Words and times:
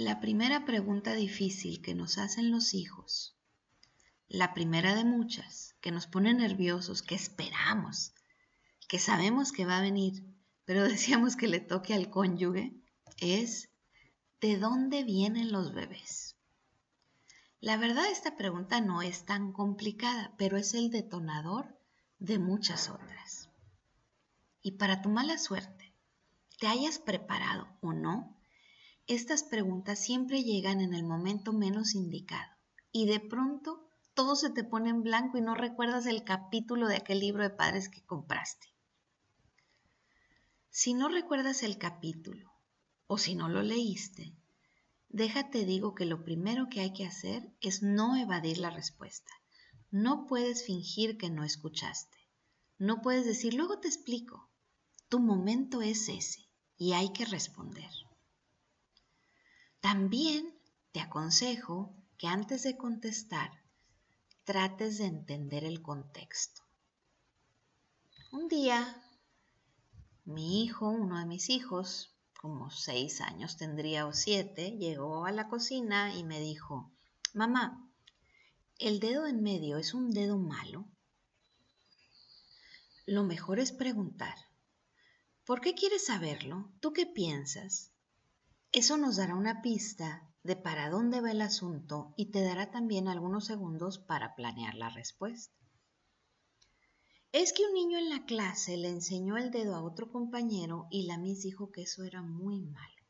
La 0.00 0.18
primera 0.18 0.64
pregunta 0.64 1.12
difícil 1.12 1.82
que 1.82 1.94
nos 1.94 2.16
hacen 2.16 2.50
los 2.50 2.72
hijos, 2.72 3.36
la 4.28 4.54
primera 4.54 4.94
de 4.94 5.04
muchas, 5.04 5.74
que 5.82 5.90
nos 5.90 6.06
pone 6.06 6.32
nerviosos, 6.32 7.02
que 7.02 7.14
esperamos, 7.14 8.14
que 8.88 8.98
sabemos 8.98 9.52
que 9.52 9.66
va 9.66 9.76
a 9.76 9.82
venir, 9.82 10.24
pero 10.64 10.84
decíamos 10.88 11.36
que 11.36 11.48
le 11.48 11.60
toque 11.60 11.92
al 11.92 12.08
cónyuge, 12.08 12.72
es 13.18 13.68
¿de 14.40 14.56
dónde 14.56 15.04
vienen 15.04 15.52
los 15.52 15.74
bebés? 15.74 16.38
La 17.60 17.76
verdad 17.76 18.10
esta 18.10 18.36
pregunta 18.36 18.80
no 18.80 19.02
es 19.02 19.26
tan 19.26 19.52
complicada, 19.52 20.34
pero 20.38 20.56
es 20.56 20.72
el 20.72 20.88
detonador 20.88 21.78
de 22.18 22.38
muchas 22.38 22.88
otras. 22.88 23.50
Y 24.62 24.78
para 24.78 25.02
tu 25.02 25.10
mala 25.10 25.36
suerte, 25.36 25.94
te 26.58 26.68
hayas 26.68 26.98
preparado 26.98 27.68
o 27.82 27.92
no, 27.92 28.39
estas 29.10 29.42
preguntas 29.42 29.98
siempre 29.98 30.44
llegan 30.44 30.80
en 30.80 30.94
el 30.94 31.02
momento 31.02 31.52
menos 31.52 31.96
indicado 31.96 32.52
y 32.92 33.06
de 33.06 33.18
pronto 33.18 33.90
todo 34.14 34.36
se 34.36 34.50
te 34.50 34.62
pone 34.62 34.90
en 34.90 35.02
blanco 35.02 35.36
y 35.36 35.40
no 35.40 35.56
recuerdas 35.56 36.06
el 36.06 36.22
capítulo 36.22 36.86
de 36.86 36.94
aquel 36.94 37.18
libro 37.18 37.42
de 37.42 37.50
padres 37.50 37.88
que 37.88 38.04
compraste. 38.04 38.68
Si 40.68 40.94
no 40.94 41.08
recuerdas 41.08 41.64
el 41.64 41.76
capítulo 41.76 42.52
o 43.08 43.18
si 43.18 43.34
no 43.34 43.48
lo 43.48 43.62
leíste, 43.62 44.32
déjate 45.08 45.64
digo 45.64 45.96
que 45.96 46.06
lo 46.06 46.22
primero 46.22 46.68
que 46.68 46.78
hay 46.78 46.92
que 46.92 47.04
hacer 47.04 47.52
es 47.60 47.82
no 47.82 48.14
evadir 48.14 48.58
la 48.58 48.70
respuesta. 48.70 49.32
No 49.90 50.28
puedes 50.28 50.64
fingir 50.64 51.18
que 51.18 51.30
no 51.30 51.42
escuchaste. 51.42 52.16
No 52.78 53.02
puedes 53.02 53.24
decir, 53.24 53.54
luego 53.54 53.80
te 53.80 53.88
explico. 53.88 54.48
Tu 55.08 55.18
momento 55.18 55.82
es 55.82 56.08
ese 56.08 56.48
y 56.76 56.92
hay 56.92 57.12
que 57.12 57.24
responder. 57.24 57.90
También 59.80 60.54
te 60.92 61.00
aconsejo 61.00 61.94
que 62.18 62.26
antes 62.26 62.62
de 62.62 62.76
contestar 62.76 63.50
trates 64.44 64.98
de 64.98 65.06
entender 65.06 65.64
el 65.64 65.80
contexto. 65.80 66.62
Un 68.30 68.46
día, 68.48 69.02
mi 70.24 70.62
hijo, 70.62 70.88
uno 70.88 71.18
de 71.18 71.24
mis 71.24 71.48
hijos, 71.48 72.14
como 72.40 72.70
seis 72.70 73.20
años 73.20 73.56
tendría 73.56 74.06
o 74.06 74.12
siete, 74.12 74.76
llegó 74.78 75.24
a 75.24 75.32
la 75.32 75.48
cocina 75.48 76.14
y 76.14 76.24
me 76.24 76.40
dijo, 76.40 76.92
mamá, 77.32 77.90
¿el 78.78 79.00
dedo 79.00 79.26
en 79.26 79.42
medio 79.42 79.78
es 79.78 79.94
un 79.94 80.10
dedo 80.10 80.38
malo? 80.38 80.86
Lo 83.06 83.24
mejor 83.24 83.58
es 83.58 83.72
preguntar, 83.72 84.36
¿por 85.44 85.60
qué 85.60 85.74
quieres 85.74 86.06
saberlo? 86.06 86.70
¿Tú 86.80 86.92
qué 86.92 87.06
piensas? 87.06 87.89
Eso 88.72 88.96
nos 88.96 89.16
dará 89.16 89.34
una 89.34 89.62
pista 89.62 90.30
de 90.44 90.54
para 90.54 90.90
dónde 90.90 91.20
va 91.20 91.32
el 91.32 91.40
asunto 91.40 92.14
y 92.16 92.26
te 92.26 92.40
dará 92.40 92.70
también 92.70 93.08
algunos 93.08 93.46
segundos 93.46 93.98
para 93.98 94.36
planear 94.36 94.76
la 94.76 94.90
respuesta. 94.90 95.52
Es 97.32 97.52
que 97.52 97.64
un 97.64 97.74
niño 97.74 97.98
en 97.98 98.08
la 98.08 98.24
clase 98.26 98.76
le 98.76 98.88
enseñó 98.88 99.36
el 99.36 99.50
dedo 99.50 99.74
a 99.74 99.82
otro 99.82 100.12
compañero 100.12 100.86
y 100.88 101.06
la 101.06 101.18
Miss 101.18 101.42
dijo 101.42 101.72
que 101.72 101.82
eso 101.82 102.04
era 102.04 102.22
muy 102.22 102.60
malo. 102.60 103.02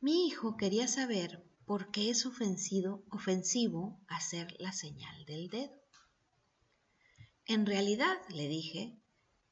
Mi 0.00 0.26
hijo 0.26 0.56
quería 0.56 0.88
saber 0.88 1.48
por 1.64 1.92
qué 1.92 2.10
es 2.10 2.26
ofensivo, 2.26 3.04
ofensivo 3.10 4.00
hacer 4.08 4.56
la 4.58 4.72
señal 4.72 5.24
del 5.24 5.48
dedo. 5.48 5.80
En 7.46 7.64
realidad, 7.64 8.16
le 8.28 8.48
dije, 8.48 8.98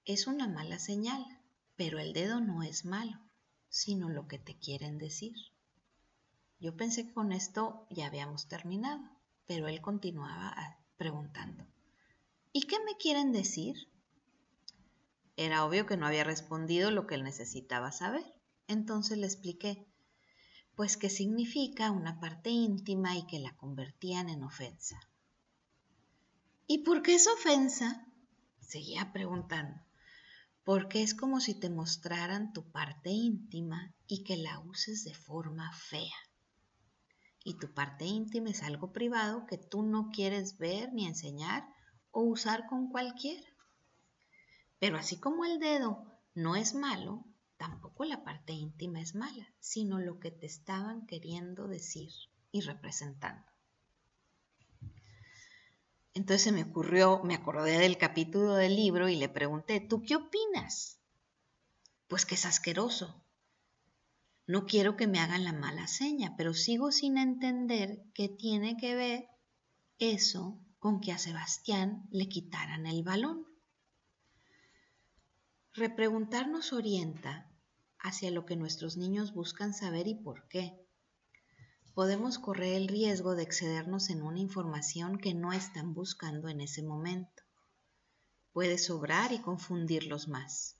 es 0.04 0.26
una 0.26 0.48
mala 0.48 0.80
señal, 0.80 1.24
pero 1.76 2.00
el 2.00 2.12
dedo 2.12 2.40
no 2.40 2.64
es 2.64 2.84
malo 2.84 3.29
sino 3.70 4.10
lo 4.10 4.26
que 4.26 4.38
te 4.38 4.58
quieren 4.58 4.98
decir. 4.98 5.34
Yo 6.58 6.76
pensé 6.76 7.06
que 7.06 7.14
con 7.14 7.32
esto 7.32 7.86
ya 7.88 8.06
habíamos 8.06 8.48
terminado, 8.48 9.00
pero 9.46 9.68
él 9.68 9.80
continuaba 9.80 10.78
preguntando, 10.98 11.64
¿y 12.52 12.62
qué 12.62 12.76
me 12.84 12.96
quieren 12.98 13.32
decir? 13.32 13.88
Era 15.36 15.64
obvio 15.64 15.86
que 15.86 15.96
no 15.96 16.06
había 16.06 16.24
respondido 16.24 16.90
lo 16.90 17.06
que 17.06 17.14
él 17.14 17.22
necesitaba 17.22 17.92
saber. 17.92 18.24
Entonces 18.66 19.16
le 19.16 19.26
expliqué, 19.26 19.86
pues 20.74 20.96
que 20.96 21.08
significa 21.08 21.90
una 21.90 22.20
parte 22.20 22.50
íntima 22.50 23.16
y 23.16 23.26
que 23.26 23.38
la 23.38 23.56
convertían 23.56 24.28
en 24.28 24.42
ofensa. 24.42 25.00
¿Y 26.66 26.78
por 26.78 27.02
qué 27.02 27.14
es 27.14 27.26
ofensa? 27.26 28.06
Seguía 28.60 29.12
preguntando 29.12 29.80
porque 30.70 31.02
es 31.02 31.14
como 31.14 31.40
si 31.40 31.58
te 31.58 31.68
mostraran 31.68 32.52
tu 32.52 32.70
parte 32.70 33.10
íntima 33.10 33.92
y 34.06 34.22
que 34.22 34.36
la 34.36 34.60
uses 34.60 35.02
de 35.02 35.14
forma 35.14 35.72
fea. 35.72 36.14
Y 37.42 37.58
tu 37.58 37.74
parte 37.74 38.04
íntima 38.04 38.50
es 38.50 38.62
algo 38.62 38.92
privado 38.92 39.46
que 39.46 39.58
tú 39.58 39.82
no 39.82 40.10
quieres 40.12 40.58
ver 40.58 40.92
ni 40.92 41.08
enseñar 41.08 41.66
o 42.12 42.22
usar 42.22 42.68
con 42.68 42.88
cualquiera. 42.88 43.48
Pero 44.78 44.96
así 44.96 45.18
como 45.18 45.44
el 45.44 45.58
dedo 45.58 46.04
no 46.36 46.54
es 46.54 46.72
malo, 46.76 47.24
tampoco 47.56 48.04
la 48.04 48.22
parte 48.22 48.52
íntima 48.52 49.00
es 49.00 49.16
mala, 49.16 49.52
sino 49.58 49.98
lo 49.98 50.20
que 50.20 50.30
te 50.30 50.46
estaban 50.46 51.04
queriendo 51.04 51.66
decir 51.66 52.12
y 52.52 52.60
representando. 52.60 53.44
Entonces 56.12 56.42
se 56.42 56.52
me 56.52 56.64
ocurrió, 56.64 57.22
me 57.22 57.34
acordé 57.34 57.78
del 57.78 57.96
capítulo 57.96 58.54
del 58.54 58.74
libro 58.74 59.08
y 59.08 59.16
le 59.16 59.28
pregunté, 59.28 59.80
¿tú 59.80 60.02
qué 60.02 60.16
opinas? 60.16 61.00
Pues 62.08 62.26
que 62.26 62.34
es 62.34 62.46
asqueroso. 62.46 63.24
No 64.46 64.66
quiero 64.66 64.96
que 64.96 65.06
me 65.06 65.20
hagan 65.20 65.44
la 65.44 65.52
mala 65.52 65.86
seña, 65.86 66.34
pero 66.36 66.54
sigo 66.54 66.90
sin 66.90 67.18
entender 67.18 68.02
qué 68.14 68.28
tiene 68.28 68.76
que 68.76 68.96
ver 68.96 69.28
eso 70.00 70.58
con 70.80 71.00
que 71.00 71.12
a 71.12 71.18
Sebastián 71.18 72.08
le 72.10 72.28
quitaran 72.28 72.86
el 72.86 73.04
balón. 73.04 73.46
Repreguntar 75.72 76.48
nos 76.48 76.72
orienta 76.72 77.48
hacia 78.00 78.32
lo 78.32 78.44
que 78.44 78.56
nuestros 78.56 78.96
niños 78.96 79.32
buscan 79.32 79.72
saber 79.72 80.08
y 80.08 80.16
por 80.16 80.48
qué 80.48 80.84
podemos 82.00 82.38
correr 82.38 82.76
el 82.76 82.88
riesgo 82.88 83.34
de 83.34 83.42
excedernos 83.42 84.08
en 84.08 84.22
una 84.22 84.38
información 84.38 85.18
que 85.18 85.34
no 85.34 85.52
están 85.52 85.92
buscando 85.92 86.48
en 86.48 86.62
ese 86.62 86.82
momento. 86.82 87.42
Puede 88.54 88.78
sobrar 88.78 89.32
y 89.32 89.42
confundirlos 89.42 90.26
más. 90.26 90.78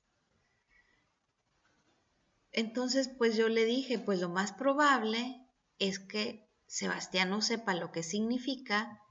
Entonces, 2.52 3.10
pues 3.18 3.36
yo 3.36 3.50
le 3.50 3.66
dije, 3.66 3.98
pues 3.98 4.18
lo 4.18 4.30
más 4.30 4.52
probable 4.52 5.46
es 5.78 5.98
que 5.98 6.48
Sebastián 6.66 7.28
no 7.28 7.42
sepa 7.42 7.74
lo 7.74 7.92
que 7.92 8.02
significa 8.02 9.02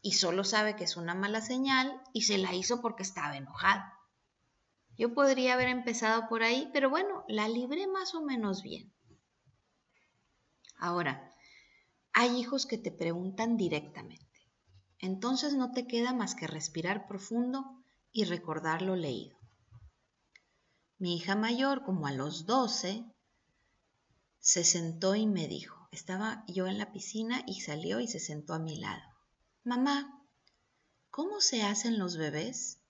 y 0.00 0.12
solo 0.12 0.44
sabe 0.44 0.74
que 0.74 0.84
es 0.84 0.96
una 0.96 1.14
mala 1.14 1.42
señal 1.42 2.00
y 2.14 2.22
se 2.22 2.38
la 2.38 2.54
hizo 2.54 2.80
porque 2.80 3.02
estaba 3.02 3.36
enojado. 3.36 3.82
Yo 4.96 5.12
podría 5.12 5.52
haber 5.52 5.68
empezado 5.68 6.30
por 6.30 6.42
ahí, 6.42 6.70
pero 6.72 6.88
bueno, 6.88 7.26
la 7.28 7.46
libré 7.46 7.86
más 7.88 8.14
o 8.14 8.24
menos 8.24 8.62
bien. 8.62 8.90
Ahora, 10.78 11.27
hay 12.20 12.36
hijos 12.36 12.66
que 12.66 12.78
te 12.78 12.90
preguntan 12.90 13.56
directamente. 13.56 14.50
Entonces 14.98 15.54
no 15.54 15.70
te 15.70 15.86
queda 15.86 16.12
más 16.12 16.34
que 16.34 16.48
respirar 16.48 17.06
profundo 17.06 17.80
y 18.10 18.24
recordar 18.24 18.82
lo 18.82 18.96
leído. 18.96 19.38
Mi 20.98 21.14
hija 21.14 21.36
mayor, 21.36 21.84
como 21.84 22.08
a 22.08 22.12
los 22.12 22.44
12, 22.44 23.04
se 24.40 24.64
sentó 24.64 25.14
y 25.14 25.28
me 25.28 25.46
dijo, 25.46 25.88
estaba 25.92 26.42
yo 26.48 26.66
en 26.66 26.78
la 26.78 26.90
piscina 26.90 27.44
y 27.46 27.60
salió 27.60 28.00
y 28.00 28.08
se 28.08 28.18
sentó 28.18 28.52
a 28.52 28.58
mi 28.58 28.80
lado. 28.80 29.04
Mamá, 29.62 30.26
¿cómo 31.10 31.40
se 31.40 31.62
hacen 31.62 32.00
los 32.00 32.16
bebés? 32.16 32.80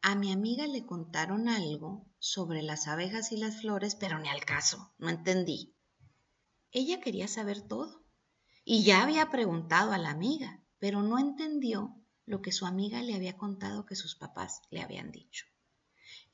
A 0.00 0.14
mi 0.14 0.30
amiga 0.30 0.68
le 0.68 0.86
contaron 0.86 1.48
algo 1.48 2.06
sobre 2.20 2.62
las 2.62 2.86
abejas 2.86 3.32
y 3.32 3.36
las 3.36 3.60
flores, 3.60 3.96
pero 3.96 4.20
ni 4.20 4.28
al 4.28 4.44
caso, 4.44 4.92
no 4.96 5.08
entendí. 5.08 5.74
Ella 6.70 7.00
quería 7.00 7.26
saber 7.26 7.66
todo 7.66 7.97
y 8.70 8.82
ya 8.82 9.02
había 9.02 9.30
preguntado 9.30 9.92
a 9.92 9.98
la 9.98 10.10
amiga, 10.10 10.62
pero 10.78 11.00
no 11.00 11.18
entendió 11.18 11.96
lo 12.26 12.42
que 12.42 12.52
su 12.52 12.66
amiga 12.66 13.00
le 13.00 13.14
había 13.14 13.38
contado 13.38 13.86
que 13.86 13.96
sus 13.96 14.14
papás 14.14 14.60
le 14.68 14.82
habían 14.82 15.10
dicho. 15.10 15.46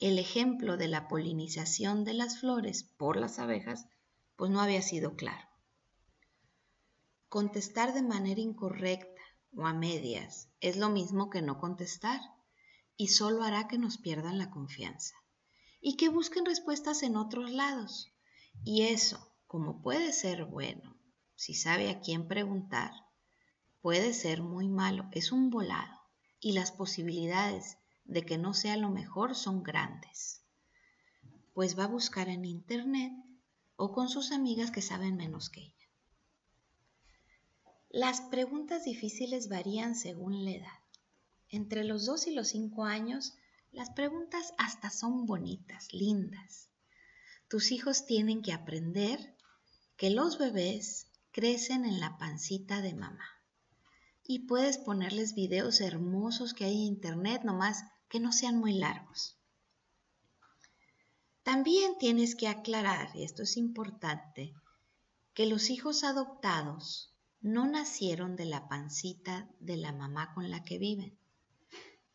El 0.01 0.19
ejemplo 0.19 0.77
de 0.77 0.89
la 0.89 1.07
polinización 1.07 2.03
de 2.03 2.13
las 2.13 2.41
flores 2.41 2.83
por 2.83 3.17
las 3.17 3.39
abejas, 3.39 3.87
pues 4.35 4.51
no 4.51 4.61
había 4.61 4.83
sido 4.83 5.15
claro. 5.15 5.47
Contestar 7.29 7.95
de 7.95 8.03
manera 8.03 8.41
incorrecta 8.41 9.23
o 9.57 9.65
a 9.65 9.73
medias 9.73 10.49
es 10.59 10.77
lo 10.77 10.89
mismo 10.89 11.31
que 11.31 11.41
no 11.41 11.61
contestar 11.61 12.21
y 12.97 13.09
solo 13.09 13.45
hará 13.45 13.69
que 13.69 13.79
nos 13.79 13.97
pierdan 13.97 14.39
la 14.39 14.51
confianza 14.51 15.15
y 15.81 15.97
que 15.97 16.09
busquen 16.09 16.47
respuestas 16.47 17.05
en 17.05 17.15
otros 17.15 17.53
lados. 17.53 18.13
Y 18.65 18.83
eso, 18.83 19.33
como 19.47 19.83
puede 19.83 20.13
ser 20.13 20.47
bueno 20.47 20.94
si 21.37 21.55
sabe 21.55 21.91
a 21.91 22.01
quién 22.01 22.29
preguntar, 22.29 22.93
puede 23.81 24.13
ser 24.15 24.43
muy 24.43 24.69
malo, 24.69 25.09
es 25.13 25.33
un 25.33 25.51
volado 25.51 26.01
y 26.41 26.53
las 26.53 26.73
posibilidades 26.73 27.79
de 28.05 28.23
que 28.23 28.39
no 28.39 28.55
sea 28.55 28.77
lo 28.77 28.91
mejor 28.91 29.35
son 29.35 29.63
grandes. 29.63 30.43
Pues 31.53 31.79
va 31.79 31.85
a 31.85 31.89
buscar 31.89 32.29
en 32.29 32.45
Internet 32.45 33.13
o 33.77 33.93
con 33.93 34.09
sus 34.09 34.33
amigas 34.33 34.71
que 34.71 34.83
saben 34.83 35.17
menos 35.17 35.51
que 35.51 35.61
ella. 35.61 35.75
Las 37.91 38.21
preguntas 38.23 38.85
difíciles 38.85 39.49
varían 39.49 39.95
según 39.95 40.45
la 40.45 40.51
edad. 40.51 40.81
Entre 41.49 41.85
los 41.85 42.07
2 42.07 42.27
y 42.27 42.35
los 42.35 42.49
5 42.49 42.85
años, 42.85 43.35
las 43.71 43.91
preguntas 43.91 44.53
hasta 44.59 44.91
son 44.91 45.27
bonitas, 45.27 45.93
lindas. 45.93 46.71
Tus 47.49 47.71
hijos 47.71 48.07
tienen 48.07 48.43
que 48.43 48.53
aprender 48.53 49.37
que 49.97 50.11
los 50.11 50.39
bebés 50.39 51.07
crecen 51.35 51.85
en 51.85 51.99
la 51.99 52.17
pancita 52.17 52.81
de 52.81 52.95
mamá. 52.95 53.29
Y 54.23 54.47
puedes 54.47 54.79
ponerles 54.79 55.35
videos 55.35 55.81
hermosos 55.81 56.55
que 56.55 56.65
hay 56.65 56.75
en 56.75 56.95
internet, 56.95 57.43
nomás 57.43 57.83
que 58.09 58.21
no 58.21 58.31
sean 58.31 58.57
muy 58.57 58.75
largos. 58.75 59.37
También 61.43 61.99
tienes 61.99 62.37
que 62.37 62.47
aclarar, 62.47 63.11
y 63.17 63.25
esto 63.25 63.43
es 63.43 63.57
importante, 63.57 64.55
que 65.35 65.47
los 65.47 65.71
hijos 65.71 66.05
adoptados 66.05 67.13
no 67.41 67.67
nacieron 67.67 68.37
de 68.37 68.45
la 68.45 68.69
pancita 68.69 69.51
de 69.59 69.77
la 69.77 69.93
mamá 69.93 70.33
con 70.35 70.53
la 70.53 70.63
que 70.63 70.79
viven, 70.79 71.19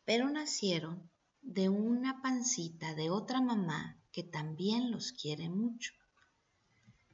pero 0.06 0.30
nacieron 0.30 1.10
de 1.42 1.68
una 1.68 2.22
pancita 2.22 2.94
de 2.94 3.10
otra 3.10 3.42
mamá 3.42 4.00
que 4.12 4.22
también 4.22 4.90
los 4.90 5.12
quiere 5.12 5.50
mucho. 5.50 5.99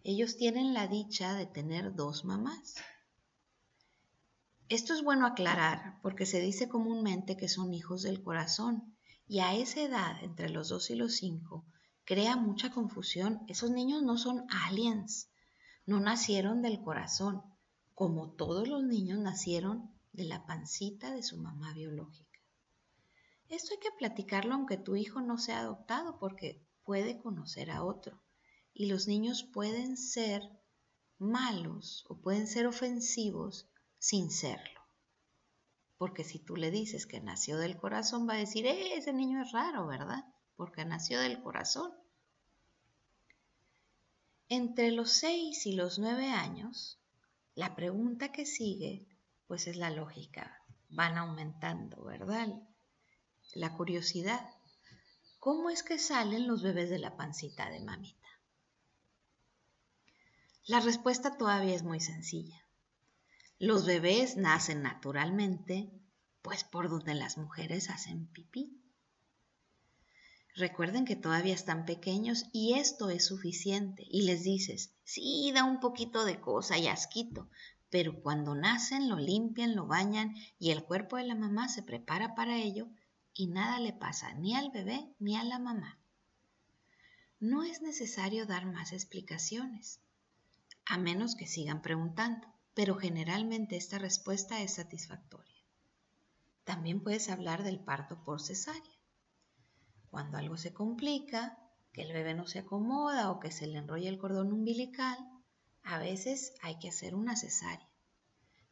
Ellos 0.09 0.37
tienen 0.37 0.73
la 0.73 0.87
dicha 0.87 1.35
de 1.35 1.47
tener 1.47 1.97
dos 1.97 2.25
mamás. 2.25 2.77
Esto 4.69 4.95
es 4.95 5.03
bueno 5.03 5.27
aclarar 5.27 5.99
porque 6.01 6.27
se 6.27 6.41
dice 6.41 6.69
comúnmente 6.69 7.37
que 7.37 7.49
son 7.49 7.75
hijos 7.75 8.03
del 8.05 8.23
corazón 8.23 8.97
y 9.27 9.41
a 9.41 9.57
esa 9.57 9.81
edad, 9.81 10.23
entre 10.23 10.49
los 10.49 10.69
dos 10.69 10.91
y 10.91 10.95
los 10.95 11.17
cinco, 11.17 11.67
crea 12.05 12.37
mucha 12.37 12.71
confusión. 12.71 13.41
Esos 13.49 13.73
niños 13.73 14.05
no 14.05 14.17
son 14.17 14.47
aliens, 14.49 15.29
no 15.87 15.99
nacieron 15.99 16.63
del 16.63 16.81
corazón, 16.83 17.43
como 17.93 18.31
todos 18.31 18.69
los 18.69 18.85
niños 18.85 19.19
nacieron 19.19 19.91
de 20.13 20.23
la 20.23 20.47
pancita 20.47 21.11
de 21.11 21.25
su 21.25 21.37
mamá 21.37 21.75
biológica. 21.75 22.39
Esto 23.49 23.75
hay 23.75 23.81
que 23.81 23.97
platicarlo 23.99 24.55
aunque 24.55 24.77
tu 24.77 24.95
hijo 24.95 25.21
no 25.21 25.37
sea 25.37 25.59
adoptado 25.59 26.21
porque 26.21 26.65
puede 26.85 27.19
conocer 27.19 27.73
a 27.73 27.83
otro 27.83 28.23
y 28.77 28.87
los 28.87 29.09
niños 29.09 29.43
pueden 29.43 29.97
ser 29.97 30.43
malos 31.19 32.05
o 32.09 32.21
pueden 32.21 32.47
ser 32.47 32.67
ofensivos 32.67 33.69
sin 33.99 34.31
serlo. 34.31 34.81
Porque 35.99 36.25
si 36.25 36.39
tú 36.39 36.57
le 36.57 36.71
dices 36.71 37.07
que 37.07 37.21
nació 37.21 37.59
del 37.59 37.77
corazón, 37.77 38.29
va 38.29 38.35
a 38.35 38.39
decir, 38.39 38.67
eh, 38.67 38.97
ese 38.97 39.13
niño 39.13 39.43
es 39.43 39.53
raro, 39.53 39.87
¿verdad? 39.87 40.25
porque 40.57 40.85
nació 40.85 41.21
del 41.21 41.43
corazón. 41.43 41.93
Entre 44.49 44.91
los 44.91 45.11
seis 45.11 45.67
y 45.67 45.73
los 45.73 45.99
nueve 45.99 46.31
años, 46.31 46.99
la 47.55 47.77
pregunta 47.77 48.33
que 48.33 48.47
sigue, 48.47 49.07
pues 49.47 49.67
es 49.67 49.77
la 49.77 49.91
lógica, 49.91 50.63
van 50.89 51.19
aumentando, 51.19 52.05
¿verdad? 52.05 52.49
La 53.55 53.77
curiosidad. 53.77 54.49
¿Cómo 55.39 55.71
es 55.71 55.83
que 55.83 55.99
salen 55.99 56.47
los 56.47 56.63
bebés 56.63 56.91
de 56.91 56.99
la 56.99 57.17
pancita 57.17 57.71
de 57.71 57.81
mamita? 57.81 58.26
La 60.69 60.81
respuesta 60.81 61.37
todavía 61.37 61.77
es 61.77 61.85
muy 61.85 62.01
sencilla. 62.01 62.67
Los 63.61 63.87
bebés 63.87 64.37
nacen 64.37 64.83
naturalmente, 64.83 65.93
pues 66.43 66.65
por 66.65 66.91
donde 66.91 67.15
las 67.15 67.39
mujeres 67.39 67.89
hacen 67.89 68.27
pipí. 68.27 68.83
Recuerden 70.57 71.05
que 71.05 71.15
todavía 71.15 71.55
están 71.55 71.85
pequeños 71.85 72.47
y 72.53 72.75
esto 72.75 73.11
es 73.11 73.27
suficiente. 73.27 74.05
Y 74.11 74.23
les 74.23 74.43
dices, 74.43 74.93
sí, 75.05 75.53
da 75.55 75.63
un 75.63 75.79
poquito 75.79 76.25
de 76.25 76.41
cosa 76.41 76.77
y 76.79 76.89
asquito, 76.89 77.49
pero 77.89 78.21
cuando 78.21 78.57
nacen 78.57 79.09
lo 79.09 79.19
limpian, 79.19 79.77
lo 79.77 79.87
bañan 79.87 80.35
y 80.59 80.71
el 80.71 80.83
cuerpo 80.83 81.17
de 81.17 81.25
la 81.25 81.37
mamá 81.37 81.69
se 81.69 81.85
prepara 81.85 82.35
para 82.35 82.59
ello 82.59 82.89
y 83.33 83.47
nada 83.47 83.79
le 83.79 83.93
pasa 83.93 84.35
ni 84.35 84.57
al 84.57 84.73
bebé 84.73 85.15
ni 85.21 85.37
a 85.37 85.45
la 85.45 85.61
mamá. 85.61 86.01
No 87.39 87.63
es 87.63 87.83
necesario 87.83 88.47
dar 88.47 88.67
más 88.67 88.93
explicaciones, 88.93 90.01
a 90.87 90.99
menos 90.99 91.35
que 91.35 91.47
sigan 91.47 91.83
preguntando, 91.83 92.47
pero 92.75 92.97
generalmente 92.97 93.77
esta 93.77 93.99
respuesta 93.99 94.63
es 94.63 94.75
satisfactoria. 94.75 95.65
También 96.65 97.03
puedes 97.03 97.29
hablar 97.29 97.63
del 97.63 97.81
parto 97.81 98.23
por 98.25 98.41
cesárea 98.41 98.97
cuando 100.17 100.39
algo 100.39 100.57
se 100.57 100.73
complica, 100.73 101.59
que 101.93 102.01
el 102.01 102.15
bebé 102.15 102.33
no 102.33 102.47
se 102.47 102.61
acomoda 102.61 103.31
o 103.31 103.39
que 103.39 103.51
se 103.51 103.67
le 103.67 103.77
enrolla 103.77 104.09
el 104.09 104.17
cordón 104.17 104.51
umbilical, 104.51 105.19
a 105.83 105.99
veces 105.99 106.55
hay 106.63 106.79
que 106.79 106.89
hacer 106.89 107.15
una 107.15 107.37
cesárea, 107.37 107.87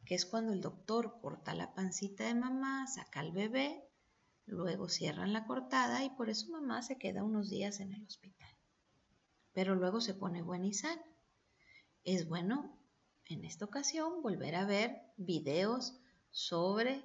que 0.05 0.15
es 0.15 0.25
cuando 0.25 0.53
el 0.53 0.61
doctor 0.61 1.19
corta 1.21 1.53
la 1.53 1.75
pancita 1.75 2.23
de 2.23 2.33
mamá, 2.33 2.87
saca 2.87 3.19
al 3.19 3.31
bebé, 3.31 3.87
luego 4.47 4.89
cierran 4.89 5.33
la 5.33 5.45
cortada 5.45 6.03
y 6.03 6.09
por 6.09 6.31
eso 6.31 6.49
mamá 6.49 6.81
se 6.81 6.97
queda 6.97 7.23
unos 7.23 7.51
días 7.51 7.79
en 7.79 7.93
el 7.93 8.03
hospital. 8.03 8.49
Pero 9.53 9.75
luego 9.75 10.01
se 10.01 10.15
pone 10.15 10.41
buena 10.41 10.65
y 10.65 10.73
sana. 10.73 11.03
Es 12.05 12.27
bueno 12.27 12.77
en 13.25 13.43
esta 13.45 13.65
ocasión 13.65 14.21
volver 14.21 14.53
a 14.53 14.65
ver 14.65 15.01
videos 15.17 15.99
sobre 16.29 17.03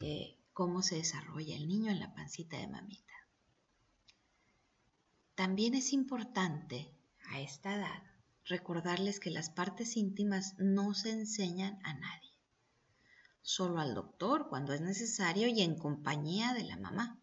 eh, 0.00 0.38
cómo 0.54 0.80
se 0.80 0.96
desarrolla 0.96 1.54
el 1.54 1.68
niño 1.68 1.90
en 1.90 2.00
la 2.00 2.14
pancita 2.14 2.56
de 2.56 2.66
mamita. 2.66 3.12
También 5.34 5.74
es 5.74 5.92
importante 5.92 6.96
a 7.28 7.40
esta 7.42 7.74
edad 7.74 8.02
recordarles 8.46 9.20
que 9.20 9.30
las 9.30 9.50
partes 9.50 9.98
íntimas 9.98 10.54
no 10.56 10.94
se 10.94 11.10
enseñan 11.10 11.78
a 11.84 11.92
nadie, 11.92 12.32
solo 13.42 13.80
al 13.80 13.94
doctor 13.94 14.48
cuando 14.48 14.72
es 14.72 14.80
necesario 14.80 15.46
y 15.48 15.60
en 15.60 15.76
compañía 15.76 16.54
de 16.54 16.64
la 16.64 16.78
mamá. 16.78 17.20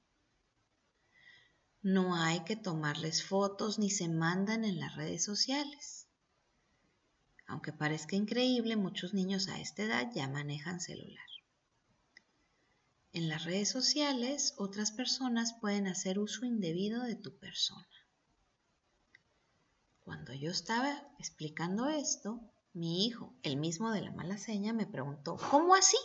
No 1.81 2.15
hay 2.15 2.43
que 2.43 2.55
tomarles 2.55 3.23
fotos 3.23 3.79
ni 3.79 3.89
se 3.89 4.09
mandan 4.09 4.63
en 4.63 4.79
las 4.79 4.95
redes 4.95 5.23
sociales. 5.23 6.08
Aunque 7.49 7.73
parezca 7.73 8.15
increíble, 8.15 8.75
muchos 8.75 9.15
niños 9.15 9.47
a 9.47 9.59
esta 9.59 9.81
edad 9.81 10.11
ya 10.13 10.27
manejan 10.27 10.79
celular. 10.79 11.25
En 13.11 13.27
las 13.27 13.43
redes 13.43 13.69
sociales, 13.69 14.53
otras 14.57 14.91
personas 14.91 15.55
pueden 15.59 15.87
hacer 15.87 16.19
uso 16.19 16.45
indebido 16.45 17.01
de 17.01 17.15
tu 17.15 17.39
persona. 17.39 17.87
Cuando 20.01 20.31
yo 20.31 20.51
estaba 20.51 21.11
explicando 21.17 21.89
esto, 21.89 22.39
mi 22.73 23.07
hijo, 23.07 23.33
el 23.41 23.57
mismo 23.57 23.91
de 23.91 24.01
la 24.01 24.11
mala 24.11 24.37
seña, 24.37 24.71
me 24.71 24.85
preguntó, 24.85 25.37
¿cómo 25.49 25.73
así? 25.73 25.97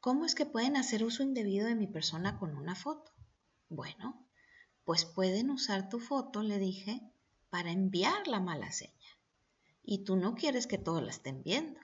¿Cómo 0.00 0.26
es 0.26 0.34
que 0.34 0.44
pueden 0.44 0.76
hacer 0.76 1.02
uso 1.02 1.22
indebido 1.22 1.66
de 1.66 1.76
mi 1.76 1.86
persona 1.86 2.38
con 2.38 2.54
una 2.58 2.74
foto? 2.74 3.10
Bueno, 3.70 4.28
pues 4.84 5.06
pueden 5.06 5.48
usar 5.48 5.88
tu 5.88 5.98
foto, 5.98 6.42
le 6.42 6.58
dije, 6.58 7.00
para 7.48 7.70
enviar 7.70 8.28
la 8.28 8.40
mala 8.40 8.70
seña. 8.70 8.99
Y 9.90 10.04
tú 10.04 10.16
no 10.16 10.34
quieres 10.34 10.66
que 10.66 10.78
todos 10.78 11.02
la 11.02 11.10
estén 11.10 11.42
viendo. 11.42 11.80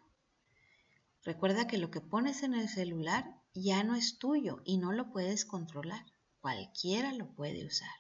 Recuerda 1.25 1.67
que 1.67 1.77
lo 1.77 1.91
que 1.91 2.01
pones 2.01 2.43
en 2.43 2.55
el 2.55 2.69
celular 2.69 3.43
ya 3.53 3.85
no 3.85 3.97
es 3.97 4.19
tuyo 4.19 4.63
y 4.65 4.79
no 4.79 4.93
lo 4.93 5.11
puedes 5.11 5.45
controlar. 5.45 6.07
Cualquiera 6.41 7.13
lo 7.13 7.35
puede 7.35 7.67
usar 7.67 7.91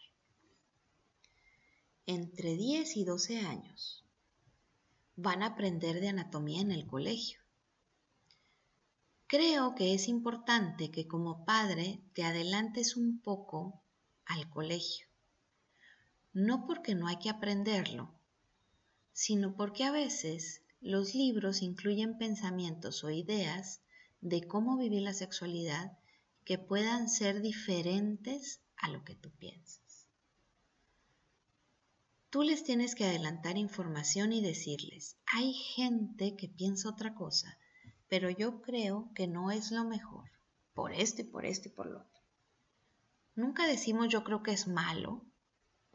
entre 2.06 2.54
10 2.54 2.96
y 2.98 3.04
12 3.04 3.40
años 3.40 4.04
van 5.16 5.42
a 5.42 5.46
aprender 5.46 6.00
de 6.00 6.08
anatomía 6.08 6.60
en 6.60 6.70
el 6.70 6.86
colegio. 6.86 7.40
Creo 9.26 9.74
que 9.74 9.92
es 9.92 10.06
importante 10.06 10.92
que 10.92 11.08
como 11.08 11.44
padre 11.44 12.00
te 12.14 12.22
adelantes 12.22 12.96
un 12.96 13.20
poco 13.20 13.82
al 14.24 14.48
colegio. 14.50 15.08
No 16.32 16.64
porque 16.64 16.94
no 16.94 17.08
hay 17.08 17.16
que 17.16 17.30
aprenderlo, 17.30 18.14
sino 19.16 19.56
porque 19.56 19.82
a 19.82 19.90
veces 19.90 20.62
los 20.78 21.14
libros 21.14 21.62
incluyen 21.62 22.18
pensamientos 22.18 23.02
o 23.02 23.08
ideas 23.10 23.80
de 24.20 24.46
cómo 24.46 24.76
vivir 24.76 25.00
la 25.00 25.14
sexualidad 25.14 25.96
que 26.44 26.58
puedan 26.58 27.08
ser 27.08 27.40
diferentes 27.40 28.60
a 28.76 28.90
lo 28.90 29.04
que 29.04 29.14
tú 29.14 29.30
piensas. 29.38 30.06
Tú 32.28 32.42
les 32.42 32.62
tienes 32.62 32.94
que 32.94 33.06
adelantar 33.06 33.56
información 33.56 34.34
y 34.34 34.42
decirles, 34.42 35.16
hay 35.32 35.54
gente 35.54 36.36
que 36.36 36.50
piensa 36.50 36.90
otra 36.90 37.14
cosa, 37.14 37.58
pero 38.08 38.28
yo 38.28 38.60
creo 38.60 39.10
que 39.14 39.26
no 39.26 39.50
es 39.50 39.70
lo 39.70 39.84
mejor, 39.84 40.30
por 40.74 40.92
esto 40.92 41.22
y 41.22 41.24
por 41.24 41.46
esto 41.46 41.68
y 41.68 41.72
por 41.72 41.86
lo 41.86 42.00
otro. 42.00 42.22
Nunca 43.34 43.66
decimos 43.66 44.08
yo 44.08 44.24
creo 44.24 44.42
que 44.42 44.52
es 44.52 44.68
malo, 44.68 45.24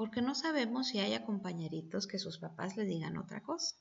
porque 0.01 0.24
no 0.24 0.34
sabemos 0.34 0.88
si 0.88 1.00
haya 1.00 1.24
compañeritos 1.27 2.08
que 2.08 2.17
sus 2.17 2.39
papás 2.39 2.75
les 2.75 2.88
digan 2.88 3.17
otra 3.17 3.43
cosa. 3.43 3.75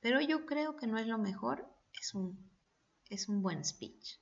Pero 0.00 0.18
yo 0.22 0.46
creo 0.46 0.74
que 0.74 0.86
no 0.86 0.96
es 0.96 1.06
lo 1.06 1.18
mejor, 1.18 1.68
es 2.00 2.14
un, 2.14 2.50
es 3.10 3.28
un 3.28 3.42
buen 3.42 3.62
speech. 3.62 4.16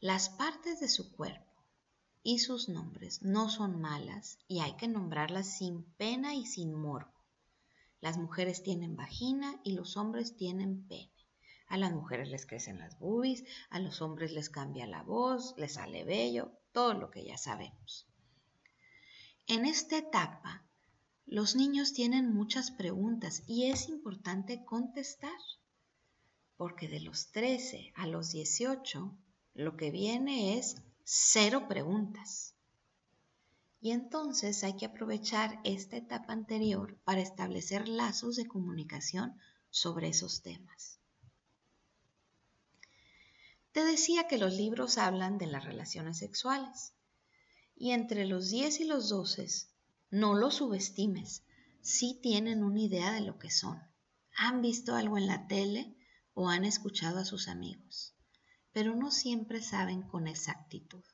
Las 0.00 0.28
partes 0.28 0.80
de 0.80 0.88
su 0.88 1.12
cuerpo 1.14 1.52
y 2.24 2.40
sus 2.40 2.68
nombres 2.68 3.22
no 3.22 3.48
son 3.48 3.80
malas 3.80 4.40
y 4.48 4.58
hay 4.58 4.72
que 4.72 4.88
nombrarlas 4.88 5.56
sin 5.56 5.84
pena 5.84 6.34
y 6.34 6.46
sin 6.46 6.74
morbo. 6.74 7.22
Las 8.00 8.18
mujeres 8.18 8.64
tienen 8.64 8.96
vagina 8.96 9.60
y 9.62 9.74
los 9.74 9.96
hombres 9.96 10.36
tienen 10.36 10.84
pene. 10.88 11.12
A 11.68 11.78
las 11.78 11.92
mujeres 11.92 12.28
les 12.28 12.44
crecen 12.44 12.80
las 12.80 12.98
boobies, 12.98 13.44
a 13.70 13.78
los 13.78 14.02
hombres 14.02 14.32
les 14.32 14.50
cambia 14.50 14.88
la 14.88 15.04
voz, 15.04 15.54
les 15.56 15.74
sale 15.74 16.02
bello, 16.02 16.50
todo 16.72 16.92
lo 16.94 17.12
que 17.12 17.24
ya 17.24 17.38
sabemos. 17.38 18.08
En 19.48 19.64
esta 19.64 19.96
etapa, 19.96 20.66
los 21.24 21.54
niños 21.54 21.92
tienen 21.92 22.34
muchas 22.34 22.72
preguntas 22.72 23.44
y 23.46 23.70
es 23.70 23.88
importante 23.88 24.64
contestar, 24.64 25.38
porque 26.56 26.88
de 26.88 26.98
los 26.98 27.30
13 27.30 27.92
a 27.94 28.08
los 28.08 28.32
18, 28.32 29.16
lo 29.54 29.76
que 29.76 29.92
viene 29.92 30.58
es 30.58 30.82
cero 31.04 31.68
preguntas. 31.68 32.56
Y 33.80 33.92
entonces 33.92 34.64
hay 34.64 34.76
que 34.76 34.86
aprovechar 34.86 35.60
esta 35.62 35.96
etapa 35.96 36.32
anterior 36.32 36.98
para 37.04 37.20
establecer 37.20 37.86
lazos 37.86 38.34
de 38.34 38.48
comunicación 38.48 39.38
sobre 39.70 40.08
esos 40.08 40.42
temas. 40.42 40.98
Te 43.70 43.84
decía 43.84 44.26
que 44.26 44.38
los 44.38 44.54
libros 44.54 44.98
hablan 44.98 45.38
de 45.38 45.46
las 45.46 45.64
relaciones 45.64 46.18
sexuales. 46.18 46.95
Y 47.76 47.92
entre 47.92 48.26
los 48.26 48.48
10 48.48 48.80
y 48.80 48.84
los 48.84 49.10
12, 49.10 49.46
no 50.10 50.34
los 50.34 50.56
subestimes, 50.56 51.44
sí 51.82 52.18
tienen 52.22 52.64
una 52.64 52.80
idea 52.80 53.12
de 53.12 53.20
lo 53.20 53.38
que 53.38 53.50
son. 53.50 53.80
Han 54.36 54.62
visto 54.62 54.94
algo 54.94 55.18
en 55.18 55.26
la 55.26 55.46
tele 55.46 55.94
o 56.34 56.48
han 56.48 56.64
escuchado 56.64 57.18
a 57.18 57.24
sus 57.24 57.48
amigos, 57.48 58.14
pero 58.72 58.96
no 58.96 59.10
siempre 59.10 59.62
saben 59.62 60.02
con 60.02 60.26
exactitud. 60.26 61.04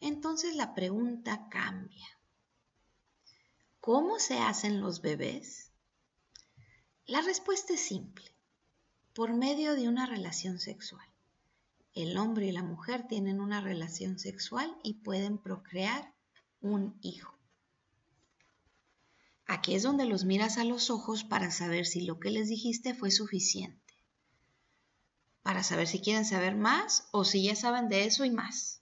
Entonces 0.00 0.56
la 0.56 0.74
pregunta 0.74 1.48
cambia. 1.50 2.08
¿Cómo 3.80 4.18
se 4.18 4.38
hacen 4.38 4.80
los 4.80 5.00
bebés? 5.00 5.72
La 7.06 7.20
respuesta 7.20 7.74
es 7.74 7.80
simple 7.80 8.34
por 9.12 9.34
medio 9.34 9.74
de 9.74 9.88
una 9.88 10.06
relación 10.06 10.58
sexual. 10.58 11.11
El 11.94 12.16
hombre 12.16 12.46
y 12.46 12.52
la 12.52 12.62
mujer 12.62 13.06
tienen 13.06 13.40
una 13.40 13.60
relación 13.60 14.18
sexual 14.18 14.74
y 14.82 14.94
pueden 14.94 15.36
procrear 15.36 16.14
un 16.60 16.98
hijo. 17.02 17.38
Aquí 19.46 19.74
es 19.74 19.82
donde 19.82 20.06
los 20.06 20.24
miras 20.24 20.56
a 20.56 20.64
los 20.64 20.88
ojos 20.88 21.24
para 21.24 21.50
saber 21.50 21.84
si 21.84 22.00
lo 22.00 22.18
que 22.18 22.30
les 22.30 22.48
dijiste 22.48 22.94
fue 22.94 23.10
suficiente. 23.10 23.94
Para 25.42 25.62
saber 25.62 25.86
si 25.86 26.00
quieren 26.00 26.24
saber 26.24 26.54
más 26.54 27.08
o 27.10 27.24
si 27.24 27.44
ya 27.44 27.54
saben 27.54 27.90
de 27.90 28.06
eso 28.06 28.24
y 28.24 28.30
más. 28.30 28.80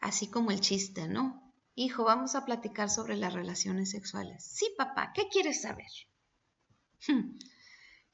Así 0.00 0.28
como 0.28 0.50
el 0.52 0.60
chiste, 0.60 1.06
¿no? 1.06 1.52
Hijo, 1.74 2.04
vamos 2.04 2.34
a 2.34 2.46
platicar 2.46 2.88
sobre 2.88 3.16
las 3.16 3.34
relaciones 3.34 3.90
sexuales. 3.90 4.42
Sí, 4.44 4.66
papá, 4.78 5.12
¿qué 5.14 5.28
quieres 5.28 5.60
saber? 5.62 5.90